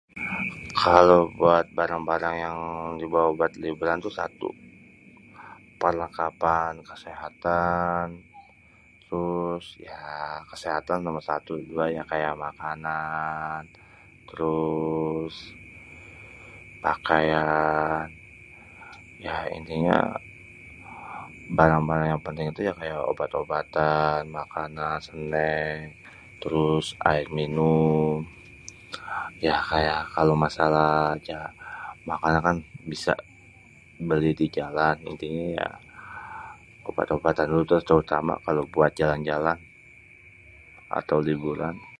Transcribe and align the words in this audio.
Kalo 0.83 1.15
buat 1.39 1.65
barang-barang 1.77 2.35
yang 2.45 2.57
dibawa 3.01 3.27
buat 3.37 3.53
liburan 3.63 3.97
tuh 4.05 4.13
satu, 4.19 4.49
perlengkapan 5.81 6.71
kesehatan 6.89 8.05
trus 9.05 9.65
ya 9.89 10.05
kesehatan 10.51 10.97
nomor 11.05 11.23
satu 11.29 11.51
trus 11.65 11.79
kaya 12.11 12.29
makanan 12.45 13.61
trus 14.29 15.35
pakaian 16.83 17.99
ya 19.27 19.37
intinya 19.57 19.97
barang-barang 21.57 22.07
yang 22.15 22.23
penting 22.25 22.45
itu 22.51 22.61
ye 22.71 22.73
kaya 22.79 22.95
obat-obatan, 23.11 24.19
makanan, 24.39 24.97
senek 25.07 25.83
trus 26.41 26.85
aer 27.09 27.27
minum 27.37 28.15
trus 28.87 29.43
ya 29.47 29.55
kaya 29.69 29.93
masalah 30.45 30.95
makanan 32.09 32.39
kan 32.47 32.57
bisa 32.91 33.11
beli 34.07 34.31
di 34.39 34.45
jalan 34.57 34.95
intinya 35.09 35.45
ya 35.59 35.69
obat-obatan 36.89 37.45
dulu 37.51 37.63
deh 37.71 37.81
terutama 37.87 38.33
kalo 38.45 38.59
buat 38.73 38.89
jalan-jalan 38.99 39.55
atau 40.97 41.17
buat 41.21 41.25
liburan. 41.29 41.75